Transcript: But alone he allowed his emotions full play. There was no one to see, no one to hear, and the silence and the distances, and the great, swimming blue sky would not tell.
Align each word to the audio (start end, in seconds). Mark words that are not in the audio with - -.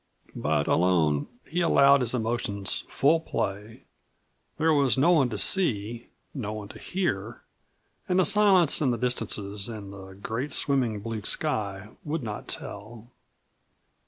But 0.35 0.65
alone 0.67 1.27
he 1.47 1.61
allowed 1.61 2.01
his 2.01 2.15
emotions 2.15 2.85
full 2.89 3.19
play. 3.19 3.83
There 4.57 4.73
was 4.73 4.97
no 4.97 5.11
one 5.11 5.29
to 5.29 5.37
see, 5.37 6.07
no 6.33 6.51
one 6.53 6.69
to 6.69 6.79
hear, 6.79 7.43
and 8.09 8.17
the 8.17 8.25
silence 8.25 8.81
and 8.81 8.91
the 8.91 8.97
distances, 8.97 9.69
and 9.69 9.93
the 9.93 10.13
great, 10.15 10.53
swimming 10.53 11.01
blue 11.01 11.21
sky 11.21 11.89
would 12.03 12.23
not 12.23 12.47
tell. 12.47 13.11